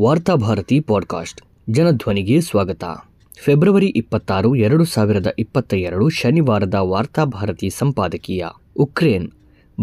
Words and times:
Varthabharati 0.00 0.80
podcast. 0.80 1.42
ಜನಧ್ವನಿಗೆ 1.70 2.40
ಸ್ವಾಗತ. 2.40 2.84
February 3.40 3.86
ಇಪ್ಪತ್ತಾರು, 3.86 4.54
ಎರಡು 4.54 4.84
ಸಾವಿರದ 4.84 5.26
ಇಪ್ಪತ್ತ 5.38 5.74
ಎರಡು 5.74 6.08
ಶನಿವಾರದ 6.08 6.74
ವಾರ್ತಾಭಾರತಿ 6.74 7.70
ಸಂಪಾದಕೀಯ. 7.70 8.46
ಉಕ್ರೇನ್. 8.76 9.30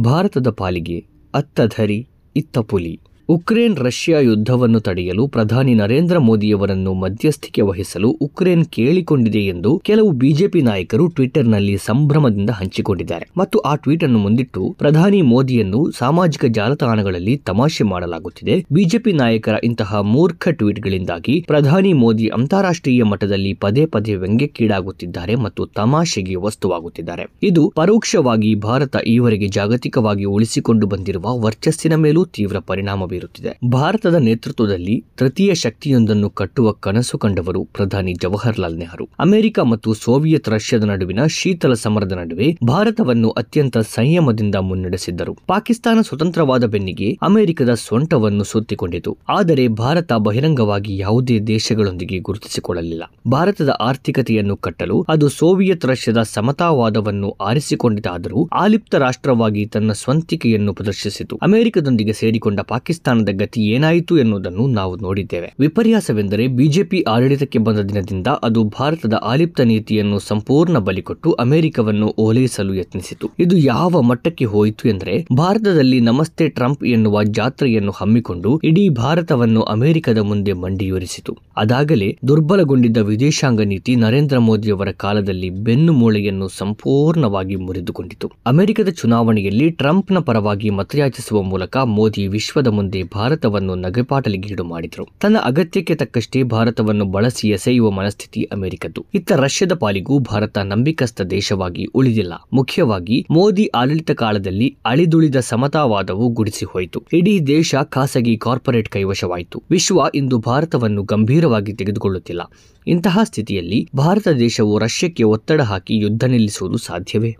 ಭಾರತದ 0.03 0.49
ಪಾಲಿಗೆ 0.49 1.05
ಅತ್ತಧರಿ 1.33 2.07
ಇತ್ತ 2.35 2.57
ಪುಲಿ 2.57 3.01
ಉಕ್ರೇನ್ 3.29 3.77
ರಷ್ಯಾ 3.77 4.19
ಯುದ್ಧವನ್ನು 4.19 4.79
ತಡೆಯಲು 4.79 5.27
ಪ್ರಧಾನಿ 5.27 5.73
ನರೇಂದ್ರ 5.73 6.19
ಮೋದಿಯವರನ್ನು 6.19 6.93
ಮಧ್ಯಸ್ಥಿಕೆ 6.93 7.61
ವಹಿಸಲು 7.61 8.09
ಉಕ್ರೇನ್ 8.09 8.65
ಕೇಳಿಕೊಂಡಿದೆ 8.65 9.39
ಎಂದು 9.39 9.81
ಕೆಲವು 9.85 10.11
ಬಿಜೆಪಿ 10.11 10.61
ನಾಯಕರು 10.61 11.07
ಟ್ವಿಟರ್ನಲ್ಲಿ 11.07 11.77
ಸಂಭ್ರಮದಿಂದ 11.77 12.49
ಹಂಚಿಕೊಂಡಿದ್ದಾರೆ. 12.49 13.29
ಮತ್ತು 13.37 13.59
ಆ 13.59 13.75
ಟ್ವೀಟ್ 13.75 14.03
ಅನ್ನು 14.03 14.19
ಮುಂದಿಟ್ಟು 14.19 14.75
ಪ್ರಧಾನಿ 14.79 15.21
ಮೋದಿಯನ್ನು 15.21 15.91
ಸಾಮಾಜಿಕ 15.91 16.45
ಜಾಲತಾಣಗಳಲ್ಲಿ 16.45 17.37
ತಮಾಷೆ 17.37 17.83
ಮಾಡಲಾಗುತ್ತಿದೆ. 17.83 18.65
ಬಿಜೆಪಿ 18.71 19.13
ನಾಯಕರ 19.13 19.55
ಇಂತಹ 19.63 20.01
ಮೂರ್ಖ 20.01 20.47
ಟ್ವೀಟ್ಗಳಿಂದಾಗಿ 20.47 21.41
ಪ್ರಧಾನಿ 21.47 21.93
ಮೋದಿ 21.93 22.27
ಅಂತಾರಾಷ್ಟ್ರೀಯ 22.27 23.03
ಮಟ್ಟದಲ್ಲಿ 23.03 23.53
ಪದೇ 23.53 23.85
ಪದೇ 23.85 24.15
ವ್ಯಂಗ್ಯಕ್ಕೀಡಾಗುತ್ತಿದ್ದಾರೆ 24.15 25.35
ಮತ್ತು 25.35 25.65
ತಮಾಷೆಗೆ 25.65 26.35
ವಸ್ತುವಾಗುತ್ತಿದ್ದಾರೆ. 26.35 27.25
ಇದು 27.43 27.73
ಪರೋಕ್ಷವಾಗಿ 27.75 28.55
ಭಾರತ 28.55 28.95
ಈವರೆಗೆ 29.07 29.47
ಜಾಗತಿಕವಾಗಿ 29.47 30.23
ಉಳಿಸಿಕೊಂಡು 30.23 30.87
ಬಂದಿರುವ 30.87 31.39
ವರ್ಚಸ್ಸಿನ 31.39 31.95
ಮೇಲೂ 31.95 32.25
ತೀವ್ರ 32.25 32.59
ಪರಿಣಾಮ 32.59 33.11
ಬೀರುತ್ತಿದೆ. 33.13 33.53
ಭಾರತದ 33.71 34.17
ನೇತೃತ್ವದಲ್ಲಿ 34.27 34.97
ತೃತೀಯ 35.17 35.51
ಶಕ್ತಿಯೊಂದನ್ನು 35.63 36.29
ಕಟ್ಟುವ 36.39 36.67
ಕನಸು 36.85 37.17
ಕಂಡವರು 37.17 37.63
ಪ್ರಧಾನಿ 37.73 38.13
ಜವಾಹರ್ಲಾಲ್ 38.21 38.77
ನೆಹರು. 38.77 39.05
ಅಮೆರಿಕ 39.19 39.59
ಮತ್ತು 39.71 39.89
ಸೋವಿಯತ್ 40.03 40.49
ರಷ್ಯಾದ 40.49 40.83
ನಡುವಿನ 40.83 41.21
ಶೀತಲ 41.37 41.73
ಸಮರದ 41.83 42.11
ನಡುವೆ 42.11 42.47
ಭಾರತವನ್ನು 42.67 43.29
ಅತ್ಯಂತ 43.41 43.77
ಸಂಯಮದಿಂದ 43.95 44.57
ಮುನ್ನಡೆಸಿದ್ದರು. 44.69 45.33
ಪಾಕಿಸ್ತಾನ 45.47 45.99
ಸ್ವತಂತ್ರವಾದ 46.07 46.63
ಬೆನ್ನಿಗೆ 46.65 47.09
ಅಮೆರಿಕದ 47.21 47.73
ಸೊಂಟವನ್ನು 47.85 48.43
ಸುತ್ತಿಕೊಂಡಿತು. 48.43 49.11
ಆದರೆ 49.29 49.65
ಭಾರತ 49.83 50.13
ಬಹಿರಂಗವಾಗಿ 50.27 50.93
ಯಾವುದೇ 50.97 51.37
ದೇಶಗಳೊಂದಿಗೆ 51.53 52.19
ಗುರುತಿಸಿಕೊಳ್ಳಲಿಲ್ಲ. 52.27 53.03
ಭಾರತದ 53.31 53.71
ಆರ್ಥಿಕತೆಯನ್ನು 53.81 54.57
ಕಟ್ಟಲು 54.57 54.97
ಅದು 55.09 55.27
ಸೋವಿಯತ್ 55.29 55.85
ರಷ್ಯಾದ 55.85 56.21
ಸಮತಾವಾದವನ್ನು 56.35 57.29
ಆರಿಸಿಕೊಂಡಿತಾದರೂ 57.41 58.41
ಆಲಿಪ್ತ 58.53 59.01
ರಾಷ್ಟ್ರವಾಗಿ 59.05 59.63
ತನ್ನ 59.75 59.91
ಸ್ವಂತಿಕೆಯನ್ನು 60.01 60.73
ಪ್ರದರ್ಶಿಸಿತು. 60.73 61.35
ಅಮೆರಿಕದೊಂದಿಗೆ 61.41 62.13
ಸೇರಿಕೊಂಡ 62.13 62.59
ಪಾಕಿಸ್ತಾನದ 63.03 63.31
ಗತಿ 63.39 63.61
ಏನಾಯಿತು 63.61 64.13
ಎನ್ನುವುದನ್ನು 64.17 64.67
ನಾವು 64.67 64.93
ನೋಡಿದ್ದೇವೆ. 64.95 65.47
ವಿಪರ್ಯಾಸವೆಂದರೆ 65.59 66.43
ಬಿಜೆಪಿ 66.47 66.99
ಆಡಳಿತಕ್ಕೆ 67.01 67.59
ಬಂದ 67.59 67.79
ದಿನದಿಂದ 67.79 68.27
ಅದು 68.43 68.63
ಭಾರತದ 68.63 69.15
ಆಲಿಪ್ತ 69.23 69.61
ನೀತಿಯನ್ನು 69.61 70.19
ಸಂಪೂರ್ಣ 70.19 70.77
ಬಲಿಕೊಟ್ಟು 70.77 71.31
ಅಮೆರಿಕವನ್ನು 71.31 72.07
ಓಲೈಸಲು 72.17 72.73
ಯತ್ನಿಸಿತು. 72.73 73.27
ಇದು 73.39 73.57
ಯಾವ 73.57 74.01
ಮಟ್ಟಕ್ಕೆ 74.01 74.45
ಹೋಯಿತು 74.45 74.89
ಎಂದರೆ 74.89 75.15
ಭಾರತದಲ್ಲಿ 75.37 75.99
ನಮಸ್ತೆ 75.99 76.47
ಟ್ರಂಪ್ 76.49 76.83
ಎನ್ನುವ 76.85 77.23
ಜಾತ್ರೆಯನ್ನು 77.23 77.91
ಹಮ್ಮಿಕೊಂಡು 77.91 78.61
ಇಡೀ 78.63 78.85
ಭಾರತವನ್ನು 78.89 79.63
ಅಮೆರಿಕದ 79.75 80.17
ಮುಂದೆ 80.17 80.53
ಮಂಡಿಯೂರಿಸಿತು. 80.53 81.33
ಅದಾಗಲೇ 81.57 82.09
ದುರ್ಬಲಗೊಂಡಿದ್ದ 82.27 82.97
ವಿದೇಶಾಂಗ 82.97 83.61
ನೀತಿ 83.61 83.95
ನರೇಂದ್ರ 83.95 84.37
ಮೋದಿಯವರ 84.39 84.91
ಕಾಲದಲ್ಲಿ 84.97 85.49
ಬೆನ್ನು 85.49 85.93
ಮೂಳೆಯನ್ನು 85.93 86.47
ಸಂಪೂರ್ಣವಾಗಿ 86.57 87.55
ಮುರಿದುಕೊಂಡಿತು. 87.55 88.29
ಅಮೆರಿಕದ 88.45 88.89
ಚುನಾವಣೆಯಲ್ಲಿ 89.01 89.69
ಟ್ರಂಪ್ನ 89.81 90.19
ಪರವಾಗಿ 90.19 90.69
ಮತಯಾಚಿಸುವ 90.69 91.41
ಮೂಲಕ 91.41 91.77
ಮೋದಿ 91.97 92.27
ವಿಶ್ವದ 92.27 92.67
ಮುಂದೆ 92.67 92.92
ಭಾರತವನ್ನು 93.01 93.75
ನಗೆಪಾಟಲಿಗೀಡು 93.75 94.63
ಮಾಡಿದರು. 94.63 95.07
ತನ್ನ 95.21 95.37
ಅಗತ್ಯಕ್ಕೆ 95.43 95.95
ತಕ್ಕಷ್ಟೇ 95.95 96.43
ಭಾರತವನ್ನು 96.43 97.05
ಬಳಸಿ 97.05 97.47
ಎಸೆಯುವ 97.47 97.91
ಮನಸ್ಥಿತಿ 97.91 98.43
ಅಮೆರಿಕದ್ದು. 98.43 99.05
ಇತ್ತ 99.13 99.31
ರಷ್ಯಾದ 99.31 99.73
ಪಾಲಿಗೂ 99.73 100.19
ಭಾರತ 100.19 100.57
ನಂಬಿಕಸ್ಥ 100.57 101.21
ದೇಶವಾಗಿ 101.21 101.85
ಉಳಿದಿಲ್ಲ. 101.85 102.33
ಮುಖ್ಯವಾಗಿ 102.53 103.25
ಮೋದಿ 103.31 103.65
ಆಡಳಿತ 103.65 104.11
ಕಾಲದಲ್ಲಿ 104.11 104.77
ಅಳಿದುಳಿದ 104.85 105.35
ಸಮತಾವಾದವು 105.35 106.29
ಗುಡಿಸಿ 106.29 106.65
ಹೋಯಿತು. 106.65 107.03
ಇಡೀ 107.13 107.39
ದೇಶ 107.39 107.75
ಖಾಸಗಿ 107.83 108.37
ಕಾರ್ಪೊರೇಟ್ 108.37 108.89
ಕೈವಶವಾಯಿತು. 108.89 109.63
ವಿಶ್ವ 109.71 110.01
ಇಂದು 110.15 110.37
ಭಾರತವನ್ನು 110.37 111.03
ಗಂಭೀರವಾಗಿ 111.03 111.73
ತೆಗೆದುಕೊಳ್ಳುತ್ತಿಲ್ಲ. 111.73 112.41
ಇಂತಹ 112.87 113.19
ಸ್ಥಿತಿಯಲ್ಲಿ 113.23 113.89
ಭಾರತ 113.95 114.27
ದೇಶವು 114.27 114.77
ರಷ್ಯಕ್ಕೆ 114.77 115.23
ಒತ್ತಡ 115.23 115.61
ಹಾಕಿ 115.61 115.97
ಯುದ್ಧ 115.97 116.23
ನಿಲ್ಲಿಸುವುದು 116.23 116.77
ಸಾಧ್ಯವೇ? 116.77 117.35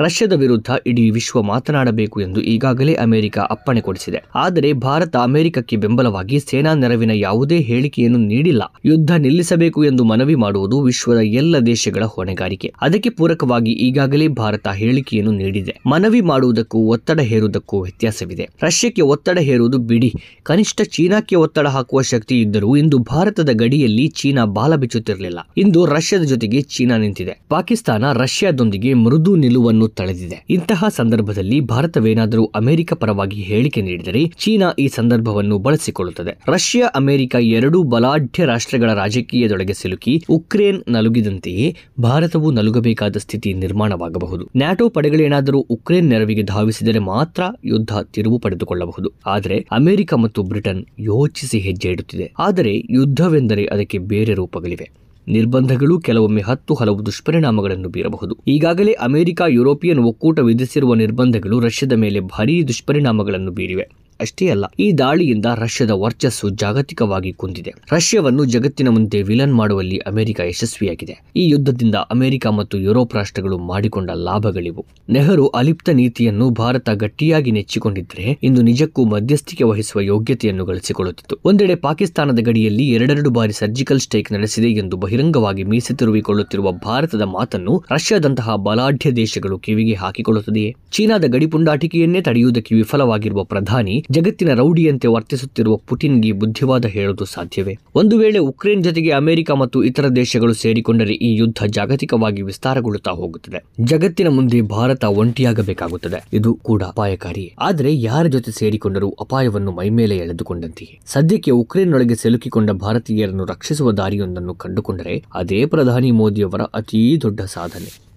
ರಷ್ಯಾದ 0.00 0.32
ವಿರುದ್ಧ 0.32 0.70
ಇಡೀ 0.86 1.10
ವಿಶ್ವ 1.10 1.42
ಮಾತನಾಡಬೇಕು 1.42 2.20
ಎಂದು 2.20 2.40
ಈಗಾಗಲೇ 2.40 2.94
ಅಮೆರಿಕ 2.94 3.38
ಅಪ್ಪಣೆ 3.38 3.80
ಕೊಡಿಸಿದೆ. 3.80 4.24
ಆದರೆ 4.34 4.72
ಭಾರತ 4.72 5.16
ಅಮೆರಿಕಕ್ಕೆ 5.16 5.76
ಬೆಂಬಲವಾಗಿ 5.76 6.40
ಸೇನಾ 6.40 6.74
ನೆರವಿನ 6.74 7.10
ಯಾವುದೇ 7.10 7.58
ಹೇಳಿಕೆಯನ್ನು 7.58 8.18
ನೀಡಿಲ್ಲ. 8.18 8.62
ಯುದ್ಧ 8.84 9.10
ನಿಲ್ಲಿಸಬೇಕು 9.10 9.84
ಎಂದು 9.84 10.04
ಮನವಿ 10.04 10.34
ಮಾಡುವುದು 10.34 10.80
ವಿಶ್ವದ 10.80 11.16
ಎಲ್ಲ 11.16 11.58
ದೇಶಗಳ 11.58 12.04
ಹೊಣೆಗಾರಿಕೆ. 12.04 12.74
ಅದಕ್ಕೆ 12.80 13.10
ಪೂರಕವಾಗಿ 13.10 13.70
ಈಗಾಗಲೇ 13.70 14.28
ಭಾರತ 14.28 14.68
ಹೇಳಿಕೆಯನ್ನು 14.68 15.32
ನೀಡಿದೆ. 15.32 15.80
ಮನವಿ 15.86 16.20
ಮಾಡುವುದಕ್ಕೂ 16.20 16.78
ಒತ್ತಡ 16.78 17.20
ಹೇರುವುದಕ್ಕೂ 17.20 17.82
ವ್ಯತ್ಯಾಸವಿದೆ. 17.82 18.48
ರಷ್ಯಕ್ಕೆ 18.62 19.02
ಒತ್ತಡ 19.02 19.38
ಹೇರುವುದು 19.38 19.78
ಬಿಡಿ. 19.78 20.14
ಕನಿಷ್ಠ 20.42 20.80
ಚೀನಾಕ್ಕೆ 20.82 21.36
ಒತ್ತಡ 21.36 21.66
ಹಾಕುವ 21.66 22.02
ಶಕ್ತಿ 22.02 22.40
ಇದ್ದರೂ 22.40 22.76
ಇಂದು 22.76 22.98
ಭಾರತದ 22.98 23.48
ಗಡಿಯಲ್ಲಿ 23.52 24.06
ಚೀನಾ 24.08 24.44
ಬಾಲ 24.44 24.74
ಬಿಚ್ಚುತ್ತಿರಲಿಲ್ಲ. 24.74 25.38
ಇಂದು 25.56 25.86
ರಷ್ಯಾದ 25.86 26.22
ಜೊತೆಗೆ 26.22 26.60
ಚೀನಾ 26.60 26.96
ನಿಂತಿದೆ. 26.96 27.40
ಪಾಕಿಸ್ತಾನ 27.48 28.12
ರಷ್ಯಾದೊಂದಿಗೆ 28.12 28.94
ಮೃದು 28.94 29.36
ನಿಲುವನ್ನು 29.36 29.87
ತಳೆದಿದೆ. 29.88 30.44
ಇಂತಹ 30.50 30.84
ಸಂದರ್ಭದಲ್ಲಿ 30.88 31.60
ಭಾರತವೇನಾದರೂ 31.60 32.44
ಅಮೆರಿಕ 32.44 32.92
ಪರವಾಗಿ 32.92 33.42
ಹೇಳಿಕೆ 33.42 33.82
ನೀಡಿದರೆ 33.82 34.32
ಚೀನಾ 34.38 34.72
ಈ 34.78 34.88
ಸಂದರ್ಭವನ್ನು 34.88 35.58
ಬಳಸಿಕೊಳ್ಳುತ್ತದೆ. 35.58 36.38
ರಷ್ಯಾ, 36.48 36.86
ಅಮೆರಿಕ 36.94 37.36
ಎರಡೂ 37.40 37.82
ಬಲಾಢ್ಯ 37.82 38.44
ರಾಷ್ಟ್ರಗಳ 38.44 38.92
ರಾಜಕೀಯದೊಳಗೆ 38.92 39.72
ಸಿಲುಕಿ 39.72 40.24
ಉಕ್ರೇನ್ 40.28 40.82
ನಲುಗಿದಂತೆಯೇ 40.88 41.76
ಭಾರತವು 42.00 42.50
ನಲುಗಬೇಕಾದ 42.50 43.16
ಸ್ಥಿತಿ 43.16 43.54
ನಿರ್ಮಾಣವಾಗಬಹುದು. 43.54 44.48
ನ್ಯಾಟೋ 44.56 44.88
ಪಡೆಗಳೇನಾದರೂ 44.88 45.58
ಉಕ್ರೇನ್ 45.58 46.08
ನೆರವಿಗೆ 46.08 46.42
ಧಾವಿಸಿದರೆ 46.42 46.98
ಮಾತ್ರ 46.98 47.42
ಯುದ್ಧ 47.64 47.92
ತಿರುವು 48.12 48.38
ಪಡೆದುಕೊಳ್ಳಬಹುದು. 48.38 49.12
ಆದರೆ 49.26 49.66
ಅಮೆರಿಕ 49.72 50.14
ಮತ್ತು 50.14 50.42
ಬ್ರಿಟನ್ 50.42 50.84
ಯೋಚಿಸಿ 50.98 51.58
ಹೆಜ್ಜೆ 51.58 51.88
ಇಡುತ್ತಿದೆ. 51.88 52.32
ಆದರೆ 52.38 52.82
ಯುದ್ಧವೆಂದರೆ 52.90 53.64
ಅದಕ್ಕೆ 53.64 53.98
ಬೇರೆ 53.98 54.34
ರೂಪಗಳಿವೆ. 54.34 55.07
ನಿರ್ಬಂಧಗಳು 55.28 56.00
ಕೆಲವೊಮ್ಮೆ 56.00 56.40
ಹತ್ತು 56.40 56.74
ಹಲವು 56.74 57.06
ದುಷ್ಪರಿಣಾಮಗಳನ್ನು 57.06 57.88
ಬೀರಬಹುದು. 57.88 58.36
ಈಗಾಗಲೇ 58.48 58.92
ಅಮೆರಿಕ, 58.92 59.42
ಯುರೋಪಿಯನ್ 59.48 59.98
ಒಕ್ಕೂಟ 59.98 60.38
ವಿಧಿಸಿರುವ 60.38 60.94
ನಿರ್ಬಂಧಗಳು 60.94 61.60
ರಷ್ಯಾದ 61.60 61.92
ಮೇಲೆ 61.92 62.20
ಭಾರೀ 62.20 62.62
ದುಷ್ಪರಿಣಾಮಗಳನ್ನು 62.62 63.50
ಬೀರಿವೆ. 63.50 64.07
ಅಷ್ಟೇ 64.20 64.48
ಅಲ್ಲ, 64.48 64.64
ಈ 64.78 64.86
ದಾಳಿಯಿಂದ 64.92 65.46
ರಷ್ಯಾದ 65.54 65.92
ವರ್ಚಸ್ಸು 66.04 66.48
ಜಾಗತಿಕವಾಗಿ 66.62 67.32
ಕುಂದಿದೆ. 67.32 67.72
ರಷ್ಯಾವನ್ನು 67.92 68.44
ಜಗತ್ತಿನ 68.44 68.88
ಮುಂದೆ 68.88 69.22
ವಿಲನ್ 69.22 69.54
ಮಾಡುವಲ್ಲಿ 69.54 69.98
ಅಮೆರಿಕ 70.10 70.40
ಯಶಸ್ವಿಯಾಗಿದೆ. 70.50 71.14
ಈ 71.36 71.44
ಯುದ್ಧದಿಂದ 71.48 71.96
ಅಮೆರಿಕ 72.10 72.46
ಮತ್ತು 72.46 72.78
ಯುರೋಪ್ 72.78 73.14
ರಾಷ್ಟ್ರಗಳು 73.14 73.58
ಮಾಡಿಕೊಂಡ 73.58 74.10
ಲಾಭಗಳಿವು. 74.28 74.84
ನೆಹರು 75.10 75.46
ಅಲಿಪ್ತ 75.60 75.90
ನೀತಿಯನ್ನು 75.90 76.50
ಭಾರತ 76.50 76.88
ಗಟ್ಟಿಯಾಗಿ 76.94 77.50
ನೆಚ್ಚಿಕೊಂಡಿದ್ದರೆ 77.50 78.26
ಇಂದು 78.42 78.62
ನಿಜಕ್ಕೂ 78.62 79.04
ಮಧ್ಯಸ್ಥಿಕೆ 79.04 79.64
ವಹಿಸುವ 79.64 80.00
ಯೋಗ್ಯತೆಯನ್ನು 80.00 80.64
ಗಳಿಸಿಕೊಳ್ಳುತ್ತಿತ್ತು. 80.64 81.36
ಒಂದೆಡೆ 81.44 81.74
ಪಾಕಿಸ್ತಾನದ 81.74 82.40
ಗಡಿಯಲ್ಲಿ 82.40 82.86
ಎರಡೆರಡು 82.88 83.30
ಬಾರಿ 83.30 83.52
ಸರ್ಜಿಕಲ್ 83.52 84.00
ಸ್ಟ್ರೈಕ್ 84.00 84.32
ನಡೆಸಿದೆ 84.32 84.70
ಎಂದು 84.72 84.96
ಬಹಿರಂಗವಾಗಿ 84.96 85.64
ಮೀಸೆ 85.64 85.94
ತಿರುವಿಕೊಳ್ಳುತ್ತಿರುವ 85.94 86.72
ಭಾರತದ 86.72 87.24
ಮಾತನ್ನು 87.36 87.74
ರಷ್ಯಾದಂತಹ 87.90 88.56
ಬಲಾಢ್ಯ 88.56 89.10
ದೇಶಗಳು 89.12 89.58
ಕಿವಿಗೆ 89.58 89.94
ಹಾಕಿಕೊಳ್ಳುತ್ತದೆಯೇ? 89.94 90.70
ಚೀನಾದ 90.92 91.24
ಗಡಿಪುಂಡಾಟಿಕೆಯನ್ನೇ 91.28 92.20
ತಡೆಯುವುದಕ್ಕೆ 92.20 92.74
ವಿಫಲವಾಗಿರುವ 92.74 93.42
ಪ್ರಧಾನಿ 93.44 93.96
ಜಗತ್ತಿನ 94.10 94.54
ರೌಡಿಯಂತೆ 94.54 95.08
ವರ್ತಿಸುತ್ತಿರುವ 95.08 95.76
ಪುಟಿನ್ಗೆ 95.76 96.32
ಬುದ್ಧಿವಾದ 96.32 96.84
ಹೇಳುವುದು 96.84 97.24
ಸಾಧ್ಯವೇ? 97.24 97.78
ಒಂದು 97.94 98.18
ವೇಳೆ 98.18 98.38
ಉಕ್ರೇನ್ 98.38 98.84
ಜೊತೆಗೆ 98.84 99.10
ಅಮೆರಿಕ 99.10 99.50
ಮತ್ತು 99.50 99.84
ಇತರ 99.84 100.08
ದೇಶಗಳು 100.08 100.54
ಸೇರಿಕೊಂಡರೆ 100.54 101.14
ಈ 101.14 101.36
ಯುದ್ಧ 101.36 101.64
ಜಾಗತಿಕವಾಗಿ 101.66 102.42
ವಿಸ್ತಾರಗೊಳ್ಳುತ್ತಾ 102.42 103.10
ಹೋಗುತ್ತದೆ. 103.10 103.64
ಜಗತ್ತಿನ 103.80 104.28
ಮುಂದೆ 104.28 104.62
ಭಾರತ 104.62 105.04
ಒಂಟಿಯಾಗಬೇಕಾಗುತ್ತದೆ. 105.04 106.28
ಇದು 106.32 106.54
ಕೂಡ 106.54 106.82
ಅಪಾಯಕಾರಿ 106.82 107.54
ಆದರೆ 107.58 108.00
ಯಾರ 108.00 108.26
ಜೊತೆ 108.26 108.50
ಸೇರಿಕೊಂಡರೂ 108.50 109.10
ಅಪಾಯವನ್ನು 109.10 109.72
ಮೈಮೇಲೆ 109.72 110.16
ಎಳೆದುಕೊಂಡಂತೆಯೇ? 110.16 111.00
ಸದ್ಯಕ್ಕೆ 111.06 111.50
ಉಕ್ರೇನ್ನೊಳಗೆ 111.50 112.14
ಸಿಲುಕಿಕೊಂಡ 112.14 112.70
ಭಾರತೀಯರನ್ನು 112.70 113.44
ರಕ್ಷಿಸುವ 113.44 113.92
ದಾರಿಯೊಂದನ್ನು 113.92 114.54
ಕಂಡುಕೊಂಡರೆ, 114.54 115.24
ಅದೇ 115.34 115.66
ಪ್ರಧಾನಿ 115.66 116.10
ಮೋದಿಯವರ 116.10 116.60
ಅತೀ 116.60 117.18
ದೊಡ್ಡ 117.18 117.40
ಸಾಧನೆ. 117.40 118.07